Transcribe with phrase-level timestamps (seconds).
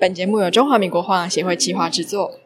[0.00, 2.38] 本节目由中华民国画廊协会企划制作。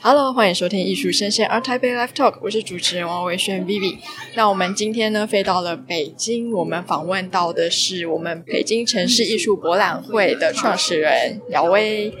[0.00, 3.98] Hello，欢迎收听艺术声鲜 ART TAIPEI Live Talk，我是主持人王维轩 Vivi。
[4.34, 12.12] 那我们今天呢飞到了北京，我们访问到的是我们北京城市艺术博览会的创始人姚薇。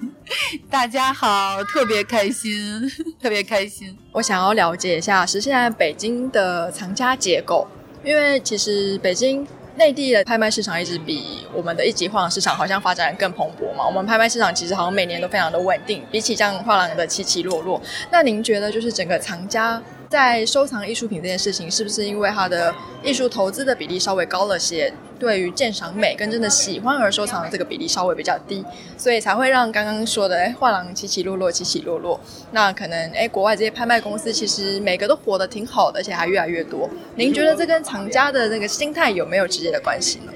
[0.70, 2.52] 大家好，特别开心，
[3.20, 3.96] 特别开心。
[4.12, 7.66] 我想要了解一下是现在北京的藏家结构，
[8.04, 9.44] 因为其实北京。
[9.76, 13.86] 内地的拍卖市场一直比我们的一级画廊市场好像发展更蓬勃嘛。
[13.86, 17.80] 我们拍卖市场其实好像每年都非常的稳定，比起这样画廊的起起落落。
[18.10, 24.92] 那您觉得就是整个藏家在收藏艺术品这件事情，是不是因为他的艺术投资的比例稍微高了些？
[25.18, 28.62] 对于鉴赏美跟真的喜欢而收藏的这个比例稍微比较低，
[28.98, 32.20] 所以才会让刚刚说的哎画廊起起落落起起落落。
[32.50, 36.86] 那可能哎国外这些拍卖公司其实每个都活得挺好的，而且还越来越多。
[37.14, 40.32] 您觉得这跟藏家的那个心态有没有直接的关系呢？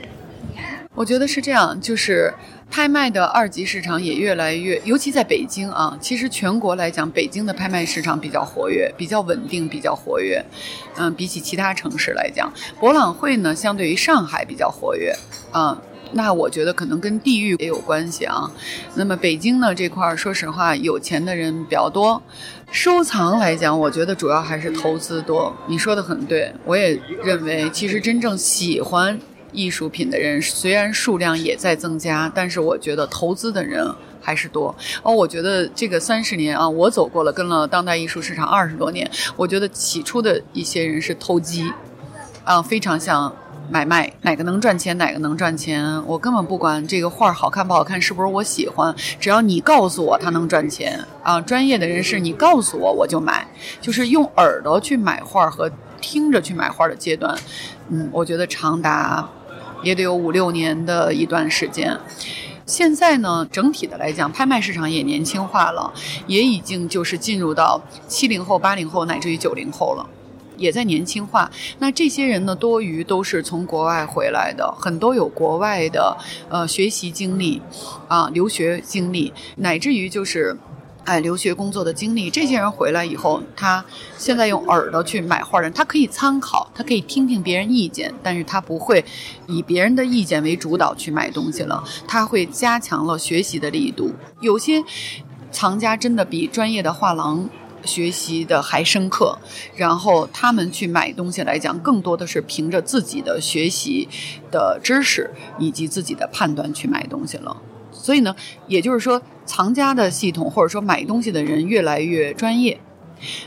[0.95, 2.33] 我觉得是这样，就是。
[2.71, 5.99] 拍卖的二级市场也越来越，尤其在北京啊。
[6.01, 10.43] 其实全国来讲，北京的拍卖市场比较活跃，比较稳定，比较活跃。
[10.97, 15.13] 嗯，比起其他城市来讲，博览会呢，相对于上海比较活跃。
[15.53, 15.77] 嗯，
[16.13, 18.49] 那我觉得可能跟地域也有关系啊。
[18.95, 22.23] 那么北京呢这块儿，说实话，有钱的人比较多。
[22.71, 25.53] 收藏来讲，我觉得主要还是投资多。
[25.67, 29.19] 你说的很对，我也认为，其实真正喜欢。
[29.53, 33.87] 艺术品的人虽然数量也在增加，但是我觉得投资的人
[34.21, 34.75] 还是多。
[35.03, 41.73] 哦，我觉得这个三十年啊，我走过了，跟了当代艺术市场二十多年，我觉得起初的一些人是投机，
[42.45, 43.35] 啊，非常像
[43.71, 51.41] 买卖，哪个能赚钱，哪个能赚钱，我根本不管这个画好看不好看，是不是我喜欢，只要你告诉我它能赚钱啊。
[51.41, 53.47] 专业的人士，你告诉我我就买，
[53.81, 57.37] 就是用耳朵去买画和听着去买画的阶段，
[57.89, 59.29] 嗯，我觉得长达。
[59.83, 61.99] 也得有五六年的一段时间。
[62.67, 65.93] 现在呢，整体的来讲，拍卖市场也年轻化了，
[66.27, 70.07] 也已经就是进入到七零后、八零后乃至于九零后了，
[70.57, 71.51] 也在年轻化。
[71.79, 76.17] 那这些人呢，多余都是从国外回来的，很多有国外的
[76.49, 77.61] 呃学习经历
[78.07, 80.57] 啊、留学经历，乃至于就是。
[81.05, 83.85] 哎，留学工作的经历，这些人回来以后，他
[84.17, 89.05] 现在用耳朵去买画人，他可以参考，他可以听听别人意见，但是他不会
[89.47, 94.13] 以别人的意见为主导去买东西了，他会加强了学习的力度。
[94.41, 94.85] 有些
[95.51, 97.49] 藏家真的比专业的画廊
[97.85, 99.39] 学习的还深刻，
[99.75, 104.07] 然后他们去买东西来讲，更多的是凭着自己的学习
[104.51, 107.57] 的知识以及自己的判断去买东西了。
[108.03, 108.35] 所以呢，
[108.67, 112.81] 也就是说，藏家的系统或者说买东西的人越来越专业，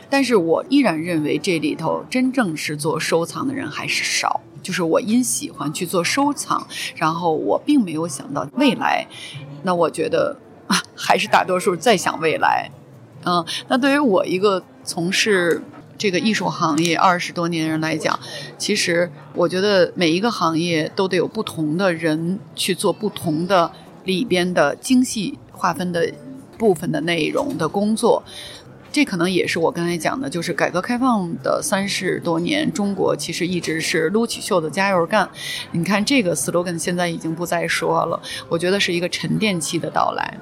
[0.10, 4.42] 但是我依然认为这里头真正是做收藏的人还是少。
[4.62, 6.66] 就是我因喜欢去做收藏，
[6.96, 9.06] 然后我并没有想到未来。
[9.64, 10.38] 那我觉得
[10.68, 12.72] 啊， 还是大多数在想未来。
[13.26, 15.62] 嗯，那对于我一个从事
[15.98, 18.18] 这个艺术行业二十多年人来讲，
[18.58, 23.70] 其实我觉得每一个行业都得有不同的人去做不同的。
[24.06, 26.12] 里边的精细划分的
[26.58, 28.24] 部分的内容的工作，
[28.92, 35.30] 这可能也是我刚才讲的，就是改革开放的三十多年，中国其实一直是撸起袖子加油干。
[35.72, 40.38] 你看这个 slogan 现在已经不再说了，我觉得是一个沉淀期的到来，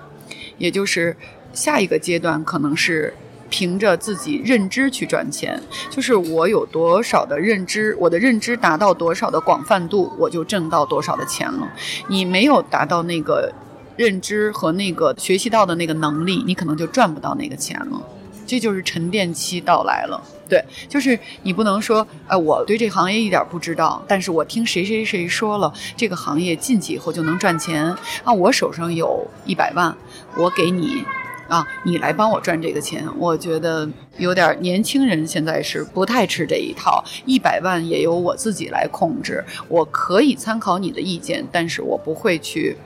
[0.58, 1.16] 也就是
[1.54, 3.14] 下一个阶段可能是。
[3.52, 11.70] 凭着自己认知去赚钱，就是我有多少的认知，我的认知达到多少的广泛度，我就挣到多少的钱了。
[12.08, 13.54] 你没有达到那个
[13.98, 18.02] 认知和那个学习到的那个能力，你可能就赚不到那个钱了。
[18.48, 20.22] 这就是沉淀期到来了。
[20.50, 27.86] 对，就是你不能说，呃，我对这行业一点不知道，但是我听谁谁谁说了，这个行业进去以后就能赚钱
[28.24, 29.96] 啊，我手上有一百万，
[30.38, 31.04] 我给你。
[31.52, 33.86] 啊，你来帮我赚这个钱，我觉得
[34.18, 37.04] 有点年轻人现在是不太吃这一套。
[37.26, 42.78] 一百万也由我自己来控制，我可以参考你的意见，但是我不会去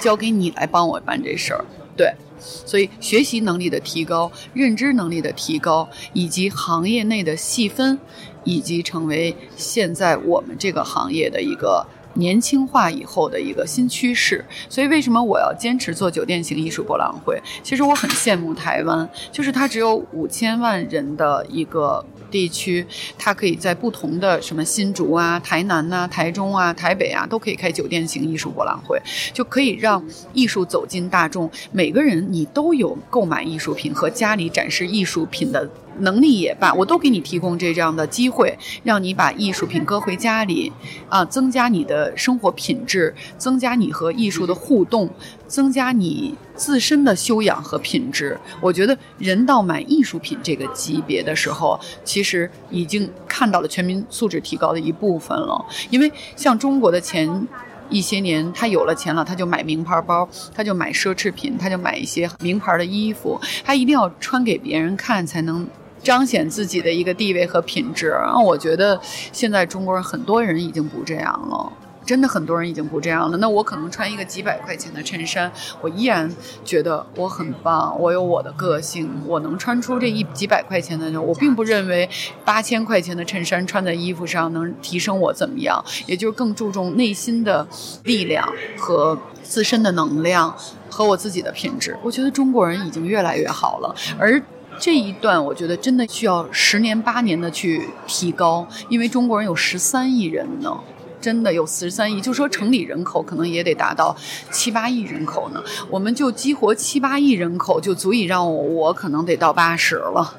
[0.00, 1.64] 交给你来帮我办这事儿。
[1.96, 7.96] 对，所以学习能力的提高、认知能力的提高，以及行业内的细分，
[8.42, 11.86] 以及成为现在我们这个行业的一个。
[12.18, 17.40] 年轻化以后的一个新趋势，所以为什么我要坚持做酒店型艺术博览会？
[17.62, 22.84] 其实我很羡慕台湾，就是它只有五千万人的一个地区，
[23.16, 29.00] 它可以在不同的什么新竹啊、台南呐、啊、台中啊、台北啊，都可以开酒店型艺术博览会，
[29.32, 35.68] 就可以让艺术走进大众，每个人你都有购买艺术品和家里展示艺术品的。
[36.00, 40.72] 能力也罢，我都给你提供这样的机会，让你把艺术品搁回家里，
[41.08, 45.10] 啊，增加你的生活品质，增加你和艺术的互动，
[45.46, 48.38] 增加你自身的修养和品质。
[48.60, 55.64] 我觉得人到买艺术品这个级别的时候，其实已经看到了全民素质提高的一部分了。
[55.90, 57.46] 因为像中国的前
[57.90, 65.66] 一些年，他有了钱了，他就买名牌包，他就买奢侈品，他就买一些名牌的衣服，他一定要穿给别人看才能。
[66.02, 69.00] 彰显自己的一个地位和品质，然后我觉得
[69.32, 71.72] 现在中国人很多人已经不这样了，
[72.06, 73.36] 真的很多人已经不这样了。
[73.36, 75.50] 那我可能穿一个几百块钱的衬衫，
[75.82, 76.30] 我依然
[76.64, 81.20] 觉得我很棒，我有我的个性，我能穿出这一几百块钱的。
[81.20, 82.08] 我并不认为
[82.44, 87.66] 八千块钱的衬衫穿在衣服上能提升我怎么样，也就是更注重内心的
[88.04, 88.48] 力量
[88.78, 90.56] 和自身的能量
[90.88, 91.98] 和我自己的品质。
[92.02, 94.42] 我觉得中国人已经越来越好了，而。
[94.78, 100.78] 这一段我觉得真的需要十年八年的去提高，因为中国人有十三亿人呢，
[101.20, 104.16] 真的有十三亿，就说城里人口可能也得达到
[104.52, 105.60] 七八亿人口呢。
[105.90, 110.34] 我们就激活七八亿人口，就足以让我我可能得到八十了。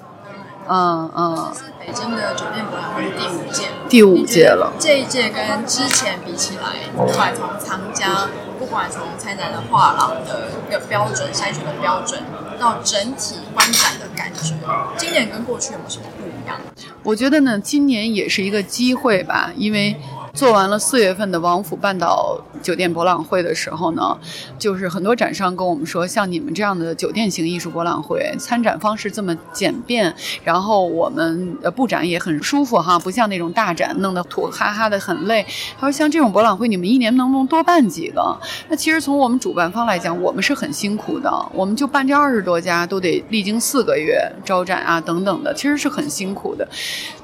[0.68, 1.52] 嗯嗯。
[1.54, 4.72] 这是北京的酒店博览会第五届，第五届了。
[4.80, 12.22] 这一届跟之前比起来，不管从藏家，不管从参展的画廊的一个标准筛选的标准。
[12.60, 14.54] 到整体观展的感觉，
[14.98, 16.60] 今年跟过去有没有什么不一样？
[17.02, 19.96] 我觉得呢，今年也是一个机会吧，因为。
[20.40, 24.18] 做完了四月份的王府半岛酒店博览会的时候呢，
[24.58, 30.16] 就是很多展商跟我们说，像你们这样的酒店型艺术博览会，参展方式这么简便，
[30.46, 35.46] 然后我们呃布展也很舒服哈，不像那种大展弄得土哈哈的很累。
[35.78, 38.34] 他说像这种博览会，你们一年能不能多办几个？
[38.70, 46.66] 那其实从我们主办方来讲，我们是很辛苦的，我们就办这二十多家都得历经四个月招展啊等等的，其实是很辛苦的。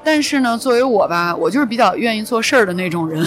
[0.03, 3.05] 但是呢，作为我吧，我就是比较愿意做事儿的那种。
[3.07, 3.25] 人，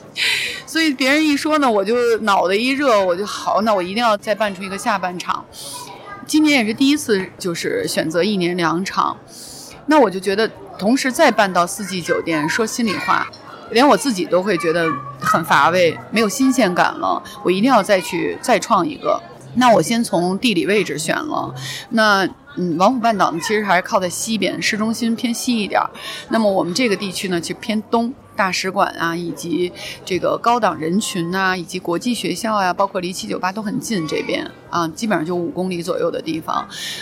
[0.66, 5.44] 所以别人一说呢，我就脑袋一热，我就好，那我一定要再办出一个下半场。
[6.26, 9.16] 今年也是第一次，就是选择一年两场，
[9.86, 13.26] 那我就觉得同时再办到四季酒店，说心里话，
[13.70, 14.90] 连我自己都会觉得
[15.20, 17.22] 很乏味，没有新鲜感了。
[17.42, 19.20] 我一定要再去再创一个。
[19.54, 21.54] 那我先从地理位置选了，
[21.90, 22.28] 那。
[22.60, 25.80] 嗯，王府半岛呢，其实还是靠在西边，市中心偏西一点。
[26.30, 29.72] 那么我们这个地区呢，就偏东，大使馆啊，以及
[30.04, 36.56] 这个高档人群啊，以及国际学校呀、啊，包括离七九八都很近，这边啊，基本上就五公里左右的地方。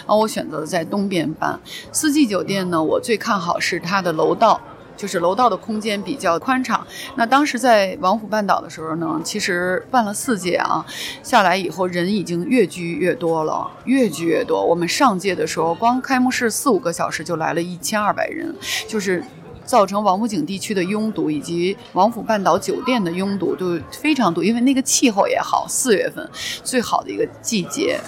[0.06, 1.60] 啊，我选择在东边办
[1.92, 4.58] 四季酒店呢，我最看好是它的楼道。
[4.96, 6.82] 就是楼道的空间比较宽敞。
[7.16, 10.82] 那当时在王府半岛的时候呢，其实办了四届啊，
[11.22, 14.64] 下来以后人已经越聚越多了，越聚越多。
[14.64, 18.54] 我们上届的时候，光开幕式四五个小时就来了一千二百人，
[18.88, 19.22] 就是
[19.66, 26.26] 造成王府井地区的拥堵以及王府半岛酒店的拥堵都非常多，因为那个气候也好，四月份
[26.64, 28.00] 最好的一个季节。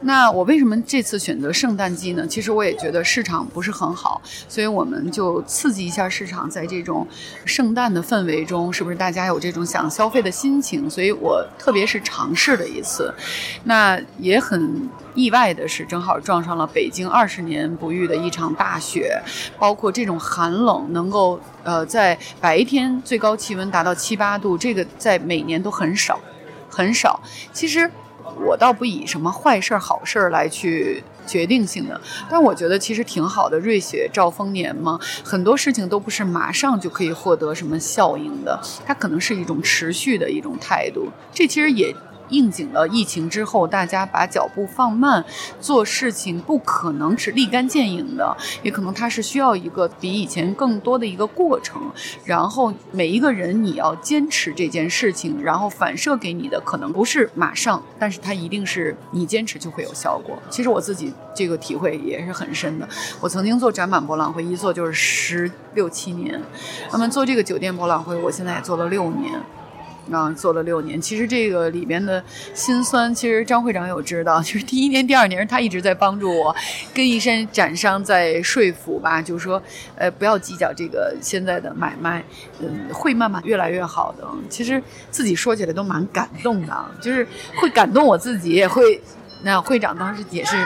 [0.00, 2.24] 那我为什么这次选择圣诞季呢？
[2.24, 7.04] 其实我也觉得市场不是很好，所以我们就刺激一下市场，在这种
[7.44, 10.88] 圣诞的氛围中，是不是大家有这种想消费的心情？
[10.88, 13.12] 所以我特别是尝试了一次，
[13.64, 14.88] 那也很
[15.18, 19.20] 意外的是，正好撞上了北京二十年不遇的一场大雪，
[19.58, 26.18] 包括这种寒冷能够呃在白天最高气温达到七八度，这个在每年都很少，
[26.70, 27.20] 很少。
[27.52, 27.90] 其实。
[28.46, 33.58] 我倒不以什么坏事儿、好事儿来去决定性的，但我觉得其实挺好的。
[33.58, 41.08] 瑞雪兆丰年嘛，很多事情都不是马上就可以获得什么效应的，它可能是一种持续的一种态度。
[41.32, 41.92] 这其实也。
[42.30, 45.24] 应景了疫情之后，大家把脚步放慢，
[45.60, 51.80] 做事情不可能是立竿见影的，也可能它是需要一个比以前更多的一个过程。
[52.24, 60.38] 然后每一个人你要坚持这件事情，然后反射给你的可能不是马上，但是它一定是你坚持就会有效果。
[60.50, 62.88] 其实我自己这个体会也是很深的。
[63.20, 66.40] 我曾经做展板博览会，一做就是十六七年，
[66.92, 69.40] 那么做这个酒店博览会，我现在也做了六年。
[70.10, 72.22] 啊，做了六年，其实这个里边的
[72.54, 74.40] 辛酸，其实张会长有知道。
[74.40, 76.54] 就是第一年、第二年，他一直在帮助我，
[76.94, 79.62] 跟一些展商在说服吧，就是说，
[79.96, 82.24] 呃，不要计较这个现在的买卖，
[82.60, 84.26] 嗯，会慢慢越来越好的。
[84.48, 89.00] 其实自己说起来都蛮感动的，就是会感动我自己，也会。
[89.44, 90.56] 那会长当时也是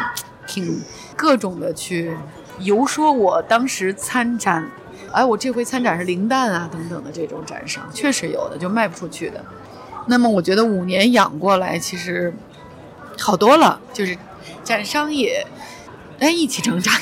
[0.47, 0.81] 挺
[1.15, 2.11] 各种的去
[2.61, 4.67] 游说我当时参展。
[5.13, 9.45] 哎，我这回参展是零蛋啊，等等的这种展商，确实有的就卖不出去的。
[10.07, 12.35] 那么我觉得五年养过来，其实
[13.19, 14.17] 好多了，就是
[14.65, 15.47] 展商也
[16.19, 16.93] 哎一起成长，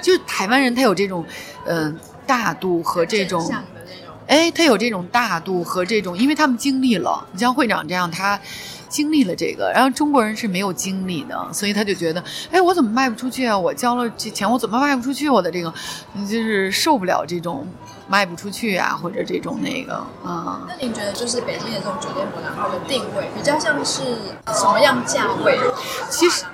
[0.00, 1.24] 就是台湾人他有这种，
[1.66, 3.52] 嗯、呃，大度和这种，
[4.26, 8.40] 哎，他有这种大度和这种，因为他们经历了，你像会长这样，他
[8.88, 13.58] 经历了这个，然后中国人是没有经历的，所以他就觉得，哎，我怎么卖不出去啊？
[13.58, 15.28] 我交了这钱，我怎么卖不出去？
[15.28, 15.72] 我的这个，
[16.28, 17.66] 就是受不了这种。
[18.10, 20.66] 卖不出去啊，或者这种那个啊。
[20.66, 24.02] 那您觉得就是北京的这种酒店博览会的定位比较像是
[24.46, 25.58] 什么样价位？
[26.08, 26.46] 其实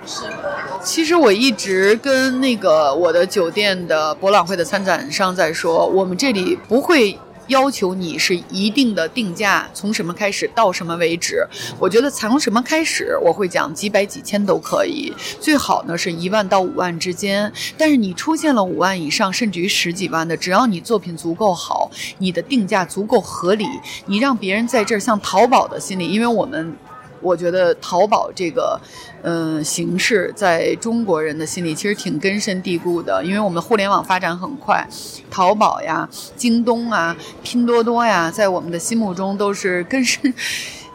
[0.83, 7.17] 其实我一直跟那个我的酒店的博览会的参展商在说，我们这里不会。
[7.49, 11.47] 要求你是一定的定价，从什么开始到什么为止？
[11.79, 17.53] 我觉得从什么开始，我会讲几百几千都可以，最好呢是一万到五万之间。
[17.77, 23.67] 但是你出现了五万以上，甚至于十几万的，只要你作品足够好，你的定价足够合理，
[24.07, 26.77] 你让别人在这儿像淘宝的心理，因为我们。
[27.25, 28.79] 我觉得淘宝这个，
[29.23, 34.87] 嗯、形式在中国人的心里其实挺根深蒂固的，因为我们互联网发展很快，
[35.31, 40.33] 淘宝呀、京东啊、拼多多呀，在我们的心目中都是根深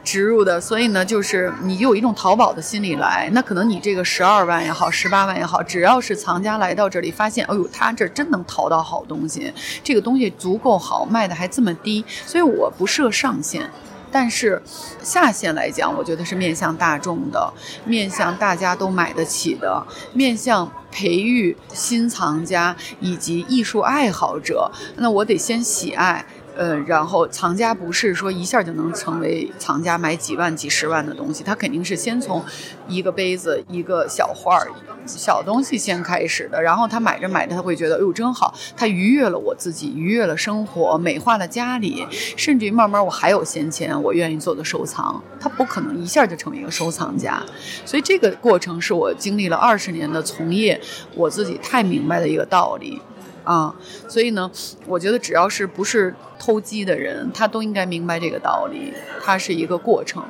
[0.04, 0.62] 植入的。
[0.62, 9.52] 所以呢，就是你有一种淘宝的心理来，那可能你这个十二万也好，十八万也好，只要是藏家来到这里，发现，哎呦，他这真能淘到好东西，
[9.84, 13.68] 这个东西足够好，卖的还这么低，所以我不设上限。
[14.12, 14.62] 但是
[15.02, 17.54] 下限来讲，我觉得是面向大众的，
[17.86, 24.72] 面向大家都买得起的，面向培育新藏家以及艺术爱好者。
[24.98, 26.26] 那我得先喜爱。
[26.60, 32.44] 呃，然后藏家不是说一下就能成为藏家，买几万、几十万的东西，他肯定是先从
[32.86, 34.62] 一个杯子、一个小画、
[35.06, 36.62] 小东西先开始的。
[36.62, 45.24] 然后他买着买着，他会觉得，哎呦，真好，他愉悦了我自己，愉悦了生活，美化了家里，甚至于慢慢我还有闲钱，我愿意做个收藏。
[45.40, 47.42] 他不可能一下就成为一个收藏家，
[47.86, 50.82] 所以这个过程是我经历了二十年的从业，
[51.16, 53.02] 我自己太明白的一个道理。
[53.44, 53.74] 啊，
[54.08, 54.50] 所以呢，
[54.86, 58.94] 我觉得只要是不是偷鸡的人，他都应该明白这个道理。
[59.24, 60.24] 它是一个过程，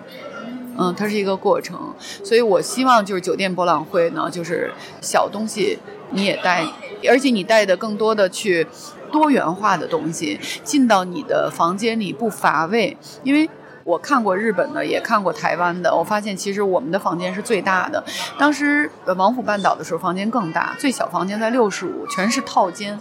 [0.78, 1.94] 嗯，它是一个过程。
[2.24, 5.80] 所以我希望就是酒店博览会呢，就是小东西
[6.12, 6.66] 你也带，
[7.08, 8.68] 而且你带的更多的去
[9.12, 13.50] 多元化的东西进到你的房间里不乏味，因为。
[13.84, 15.96] 我看过日本的，也看过台湾的。
[15.96, 18.04] 我发现其实我们的房间是最大的。
[18.38, 23.00] 当时王府半岛的时候，房间更大，最小房间在六十五，全是套间，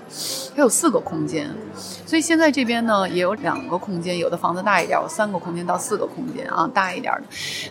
[0.57, 1.51] 它有四个空间。
[1.75, 7.23] 所以现在这边呢，也有两个空间，有的房子大一点，有三个空间到四个空间啊，大一点的。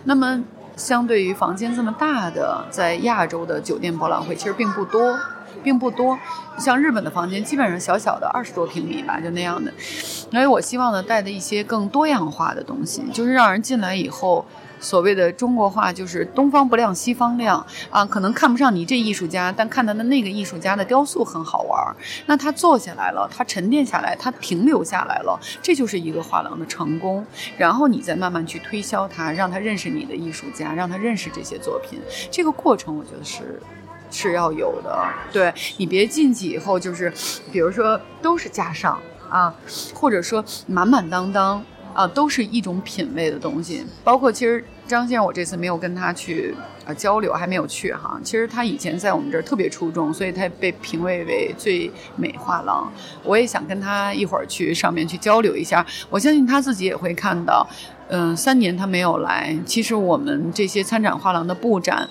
[0.03, 0.43] 那么
[0.77, 5.19] 相对于房间这么大的，在亚洲的酒店博览会其实并不多。
[5.63, 6.17] 并不多，
[6.59, 9.73] 像日本的房间基本上小小的二十多平米吧，就那样的。
[9.79, 14.45] 所以我希望呢，带的一些更多样化的东西，就是让人进来以后，
[14.79, 27.25] 所谓的中国话就是东方不亮西方亮啊，可能看不上你这艺术家，但看他的那个艺术家的雕塑很好玩，那他坐下来了，他沉淀下来，他停留下来了，这就是一个画廊的成功。
[27.57, 31.99] 然后你再慢慢去推销他，让他认识你的艺术家，让他认识这些作品，
[32.31, 33.61] 这个过程我觉得是。
[34.09, 37.13] 是要有的，对，你别进去以后就是，
[37.51, 38.97] 比如说都是架上
[39.29, 39.53] 啊，
[39.93, 41.61] 或者说满满当当
[41.97, 43.83] 啊，都是一种品味的东西。
[44.03, 46.53] 包括其实张先生，我这次没有跟他去
[46.85, 48.19] 啊交流，还没有去哈。
[48.23, 52.87] 其实他以前在我们这儿特别出众，所以他被评为为最美画廊。
[53.23, 57.67] 我也想跟他一会儿去上面去交流一下，我相信他自己也会看到。
[58.09, 62.07] 嗯，三年他没有来，其实我们这些参展画廊的布展。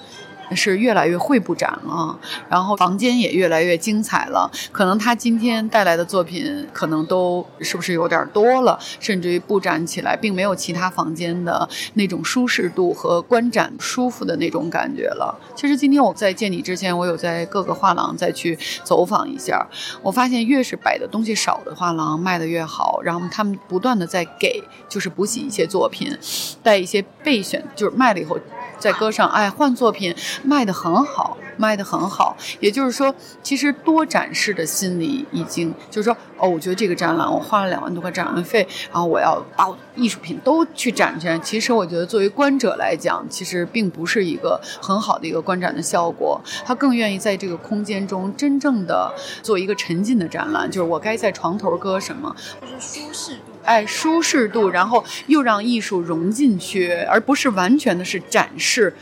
[0.54, 4.50] 是越来越会布展了，然后房间也越来越精彩了。
[4.70, 15.36] 可能他今天带来的作品，可能都是不是有点多了，甚至于布展起来并没有其他房间的那种舒适度和观展舒服的那种感觉了。
[15.54, 19.66] 其实今天我在见你之前，我有在各个画廊再去走访一下，
[20.02, 26.16] 我发现越是摆的东西少的画廊卖的越好，然后他们不断的在给，就是补给一些作品，
[26.62, 28.38] 带一些备选，就是卖了以后。
[28.78, 32.36] 再搁上，哎，换作品卖得很好，卖得很好。
[32.60, 41.40] 也就是说，其实多展示的心理已经就是说，哦，我觉得这个展览我花了两万多块展览费，然后我要把我艺术品都去展示。
[41.42, 46.40] 其实我觉得作为观者来讲，其实并不是一个很好的一个观展的效果。
[46.64, 49.12] 他更愿意在这个空间中真正的
[49.42, 53.40] 做一个沉浸的展览，就是我该在床头搁什么，就是舒适度。
[53.64, 58.94] 哎，舒适度，然后又让艺术融进去，而不是完全的是展示。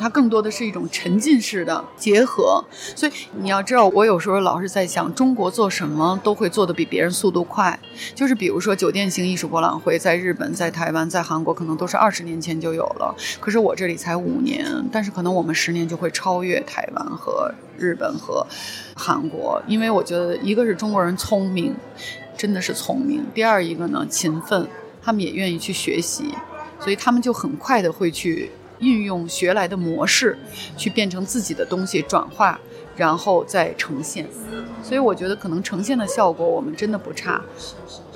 [0.00, 2.64] 它更多的是一种沉浸式的结合。
[2.94, 7.78] 所以你要知道，我有时候老是在想，中国做什么都会做得比别人速度快。
[8.14, 13.14] 就是比如说酒店型艺术博览会，在日本、在台湾、在韩国，可能都是二十年前就有了。
[13.40, 18.46] 可是我这里才五年，但是可能我们十年就会超越台湾和日本和
[18.94, 21.74] 韩国，因为我觉得一个是中国人聪明，
[22.36, 24.68] 真的是聪明；第二一个呢，勤奋，
[25.02, 26.34] 他们也愿意去学习，
[26.80, 30.38] 所以他们就很快的会去运用学来的模式，
[30.76, 32.58] 去变成自己的东西转化，
[32.96, 34.26] 然后再呈现。
[34.82, 37.40] 所以我觉得可能呈现的效果我们真的不差。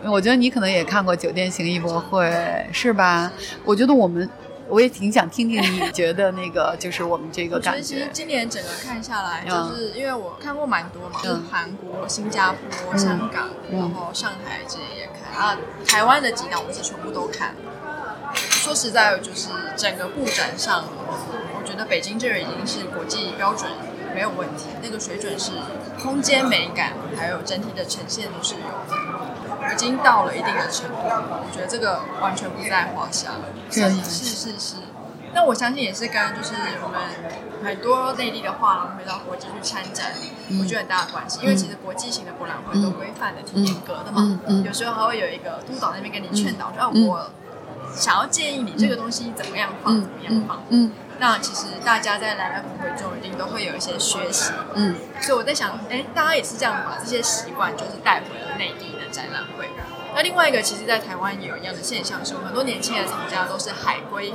[0.05, 2.31] 我觉得你可能也看过酒店型艺博会，
[2.73, 3.33] 是吧？
[3.65, 4.29] 我觉得我们。
[4.69, 7.83] 我也挺想听听你觉得那个，就是我们这个感觉。
[7.83, 17.55] 其实今年整个看下来，就是因为我看过蛮多嘛，就是韩国、新加坡、香港，然后上海这些也看，啊，台湾的几档我是全部都看。
[18.63, 23.69] 说实在，就是整个布展上，我觉得北京这儿已经是国际标准
[24.15, 25.51] 没有问题，那个水准是
[26.01, 28.61] 空间美感，还有整体的呈现都是有。
[29.73, 33.33] 已经到了一定的程度，我觉得这个完全不在话下。
[33.69, 34.77] 是是是是，
[35.35, 36.55] 那我相信也是跟就是
[36.85, 37.01] 我们
[37.65, 40.13] 很多内地的画廊回到国际去参展，
[40.51, 41.41] 嗯、我觉得很大的关系。
[41.43, 44.39] 因为其实国际型的博览会都规范的挺严格的嘛，嗯。
[44.47, 44.63] 嗯。
[44.63, 47.31] 嗯、有时候还会有一个督导那边跟你劝导，说、啊、我
[47.95, 50.63] 想要建议你这个东西怎么样放，嗯、怎么样放。
[50.71, 50.93] 嗯嗯。
[51.19, 59.69] 那其实大家在来来回回中一定都会有一些学习，嗯，所以我在想，哎，大家也是这样把这些习惯就是带回了内地的展览会。
[60.17, 64.35] 那另外一个，其实，在台湾也有一样的现象，是很多年轻的藏家都是海归。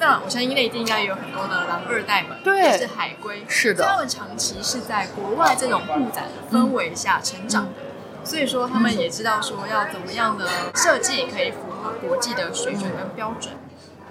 [0.00, 13.54] 那我相信内地应该也有很多的狼二代们，对，是海归，是的，他们长期是在国外这种布展的氛围下成长的，嗯、所以说他们也知道说要怎么样的设计可以符合国际的水准跟标准。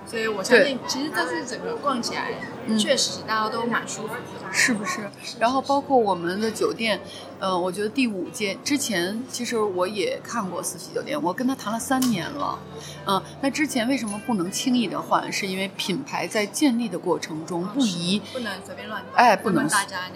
[0.10, 2.32] 所以我相信，其实这次整个逛起来，
[2.80, 5.02] 确实大家都蛮舒服的，是不是？
[5.38, 7.02] 然后包括我们的酒店，
[7.40, 12.58] 呃，我觉得第五届之前，其实我也看过四喜酒店，我跟他谈了三年了，
[13.06, 15.30] 嗯，那之前为什么不能轻易的换？
[15.30, 19.68] 是因为品牌在建立的过程中不宜，不能随便乱动，哎，不能，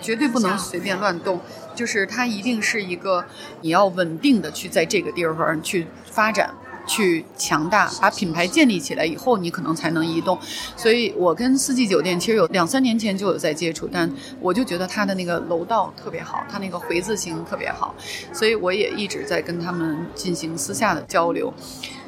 [0.01, 1.41] 绝对不能随便乱动，
[1.75, 3.25] 就是它一定是一个
[3.59, 6.55] 你要稳定的去在这个地方去发展。
[6.85, 10.37] 去强大，把品牌建立起来以后，你可能才能移动。
[10.75, 17.95] 所以我跟四季酒店其实有两三年前就有在接触，但我就觉得它的那个楼道特别好，它那个回字形特别好，
[18.33, 21.53] 所以我也一直在跟他们进行私下的交流。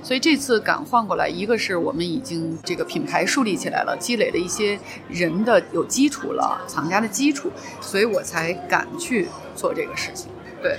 [0.01, 10.27] 所以这次敢换过来，一个是我们已经这个品牌树立起来了，积累了一些人的有基础了，藏家的基础，所以我才敢去做这个事情。
[10.61, 10.77] 对。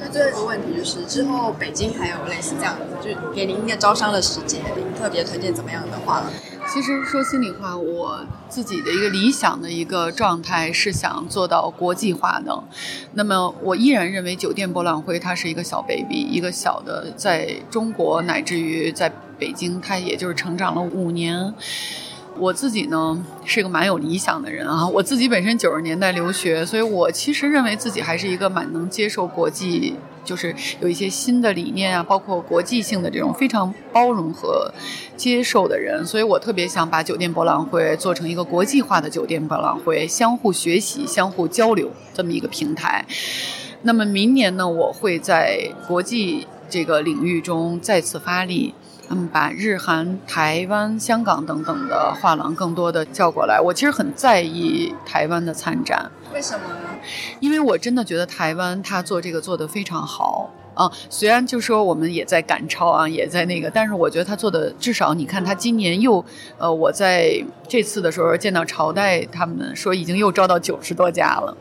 [0.00, 6.22] 那最后一个问题就是，之后北京还有类似这样子，就给您一个招商的时间，您特别推荐怎么样的话？
[6.70, 12.62] 其实说心里话，我自己的一个理想的一个状态是想做到国际化的。
[13.14, 21.54] 那么我依然认为酒店博览会它是一个小 baby，一个小的，在中国乃至于在北京，它也就是成长了五年。
[22.38, 34.72] 我自己呢是一个蛮有理想的人啊，我自己本身九十年代留学，所以我其实认为自己还是一个蛮能接受国际，就是有一些新的理念啊，包括国际性的这种非常包容和
[35.16, 43.04] 接受的人，所以我特别想把酒店博览会做成一个国际化的酒店博览会，相互学习、相互交流这么一个平台。
[43.82, 48.74] 那么明年呢，我会在国际这个领域中再次发力。
[49.10, 53.58] 嗯，把日韩、台湾、香港等等的画廊更多的叫过来。
[53.58, 56.90] 我其实很在意台湾的参展，为什么呢？
[57.40, 60.90] 因为我真的觉得台湾他做这个做得非常好啊。
[61.08, 66.22] 虽然就说我们也在赶超啊，也在那个，但是我觉得他做的至少你看他今年又
[66.58, 71.56] 呃，我在这次的时候见到朝代他们说已经又招到九十多家了。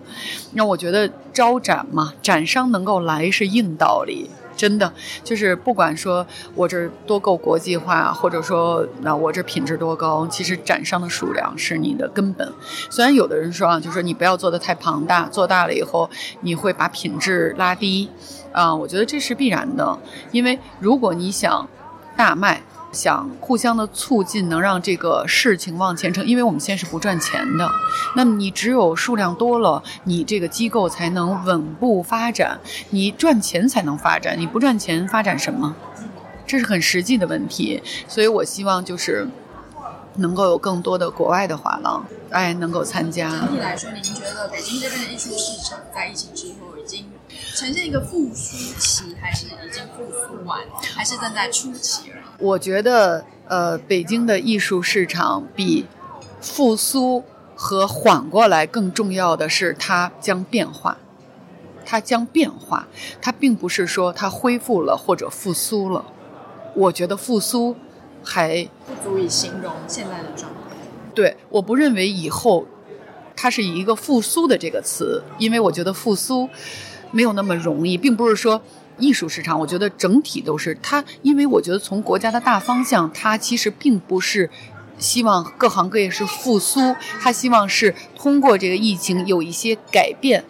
[0.54, 4.30] 那我觉得招展嘛，展商能够来是硬道理。
[4.58, 4.92] 真的
[5.24, 12.52] 就是不管说我这多够国际化，或者说那我这品质多高，其实展商的数量是你的根本。
[12.90, 16.10] 虽然有的人说啊，就说你不要做的太庞大，做大了以后
[16.42, 18.10] 你会把品质拉低，
[18.52, 19.98] 啊，我觉得这是必然的，
[20.32, 21.70] 因为如果你想
[22.18, 22.62] 大卖。
[22.92, 27.70] 想互相的促进，能让这个事情往前程，因为我们现在是不赚钱的。
[28.16, 35.76] 那么你只有数量多了，你这个机构才能稳步发展，你赚钱才能发展，你不赚钱发展什么？
[36.48, 37.84] 这是很实际的问题。
[38.08, 39.28] 所以我希望就是
[40.16, 43.30] 能够有更多的国外的画廊，哎，能够参加。
[43.30, 47.06] 整体来说，您觉得北京这边的艺术市场在疫情之后已经
[47.54, 50.62] 呈现一个复苏期，还是已经复苏完，
[50.96, 52.27] 还是正在初期而已？
[52.40, 55.88] 我觉得，呃，北京的艺术市场比
[56.40, 57.24] 复苏
[57.56, 61.00] 和缓过来更重要的是它将变化，
[61.84, 62.88] 它将变化，
[63.20, 66.06] 它并不是说它恢复了或者复苏了。
[66.76, 67.76] 我觉得复苏
[68.24, 70.78] 还不足以形容现在的状态。
[71.16, 72.68] 对，我不认为以后
[73.36, 76.48] 它是以一个复苏的这个词，因为我觉得复苏
[77.10, 78.62] 没有那么容易，并不是说。
[78.98, 84.50] 艺术市场，我觉得整体都是它，因为我觉得从国家的大方向，它其实并不是
[84.98, 90.44] 希望各行各业是复苏，它希望是通过这个疫情有一些改变，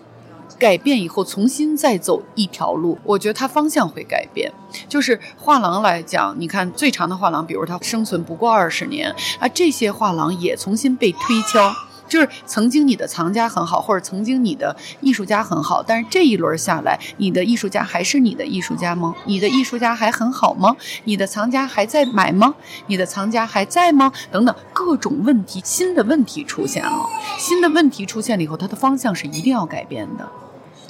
[0.57, 2.97] 改变以后重新再走一条路。
[3.03, 4.51] 我觉得它方向会改变。
[4.87, 11.73] 就是画廊来讲，你看最长的画廊，比如它生存不过二十年啊，这些画廊也重新被推敲。
[12.07, 19.15] 就是曾经你的藏家很好，或者曾经你的艺术家很好，但是这一轮下来，你的艺术家还是你的艺术家吗？
[19.25, 20.75] 你的艺术家还很好吗？
[21.03, 22.55] 你的藏家还在买吗？
[22.87, 24.11] 你的藏家还在吗？
[24.31, 27.05] 等等，各种问题，新的问题出现了。
[27.37, 30.27] 新的问题出现了以后，它的方向是一定要改变的，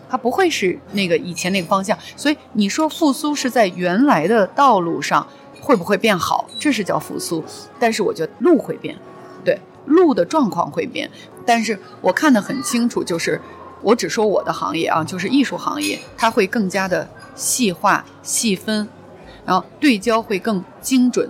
[0.10, 1.97] 它不会是那个以前那个方向。
[2.15, 5.27] 所以你说复苏是在原来的道路上，
[5.62, 6.47] 会不会变好？
[6.60, 7.43] 这是叫复苏，
[7.80, 8.95] 但是我觉得路会变，
[9.88, 11.10] 路的状况会变，
[11.45, 13.41] 但是我看得很清楚，就是
[13.82, 18.88] 我只说我的行业啊，就是艺术行业，它会更加的细化、细分，
[19.45, 21.30] 然后对焦会更精准，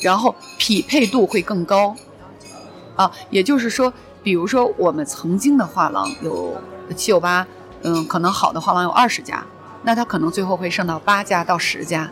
[0.00, 1.94] 然后匹配度会更高，
[2.96, 3.92] 啊，也就是说，
[4.22, 6.56] 比如说我们曾经的画廊有
[6.96, 7.46] 七九八，
[7.82, 9.44] 嗯，可能好的画廊有二十家，
[9.82, 12.10] 那它可能最后会剩到八家到十家。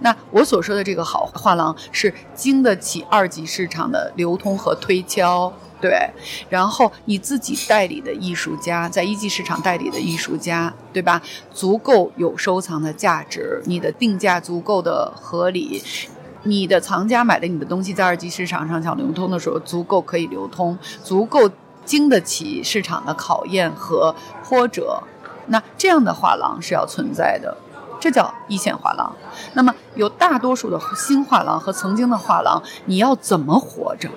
[0.00, 6.10] 那我所说的这个好画廊是经得起二级市场的流通和推敲，对。
[6.48, 11.20] 然后你自己代理的艺术家，在一级市场代理的艺术家，对吧？
[11.52, 15.82] 足够有收藏的价值，你的定价足够的合理，
[16.44, 21.50] 你的藏家买的你的东西在二级市场上想流通的时候，足够可以流通，足够
[21.84, 24.14] 经得起市场的考验和
[24.48, 25.02] 波折。
[25.46, 27.56] 那这样的画廊是要存在的。
[28.00, 29.14] 这叫一线画廊。
[29.52, 34.08] 那么，有大多数的新画廊和曾经的画廊，你要怎么活着？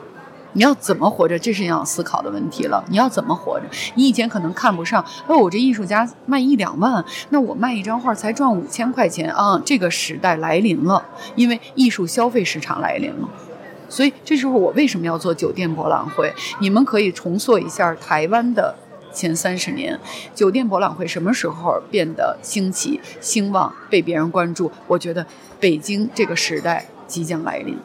[0.55, 1.37] 你要怎么活着？
[1.37, 2.83] 这是要思考的问题了。
[2.87, 3.65] 你要怎么活着？
[3.95, 9.59] 你以前可能看不上，哦，我这艺术家卖一两万，那我卖一张画才赚五千块钱啊！
[9.65, 11.03] 这个时代来临了，
[11.35, 13.27] 因为艺术消费市场来临了。
[13.89, 16.33] 所以，这时候我为什么要做酒店博览会？
[16.61, 18.75] 你们可以重塑一下台湾的。
[19.13, 19.99] 前三十年，
[20.34, 24.71] 酒店博览会什么时候变得兴起、兴旺、被别人关注？
[24.88, 25.26] 我觉得
[25.60, 27.78] 北京这个时代即将来临。